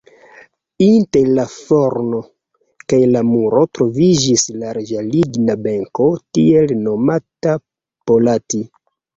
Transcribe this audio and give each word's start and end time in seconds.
Inter 0.83 1.27
la 1.39 1.43
forno 1.55 2.21
kaj 2.93 3.01
la 3.11 3.21
muro 3.27 3.65
troviĝis 3.79 4.47
larĝa 4.63 5.05
ligna 5.11 5.59
benko, 5.69 6.09
tiel 6.39 6.75
nomata 6.89 7.57
"polati". 8.09 8.67